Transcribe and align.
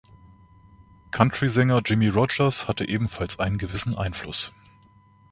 Country-Sänger 1.11 1.83
Jimmie 1.85 2.07
Rodgers 2.07 2.67
hatte 2.67 2.89
ebenfalls 2.89 3.37
einen 3.37 3.59
gewissen 3.59 3.93
Einfluss. 3.95 4.51